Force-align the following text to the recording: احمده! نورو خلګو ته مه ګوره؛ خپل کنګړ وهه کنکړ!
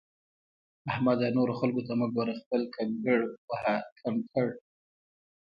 احمده! 0.91 1.27
نورو 1.37 1.53
خلګو 1.59 1.81
ته 1.87 1.93
مه 1.99 2.07
ګوره؛ 2.15 2.33
خپل 2.43 2.61
کنګړ 2.75 3.19
وهه 3.49 3.75
کنکړ! 3.99 4.47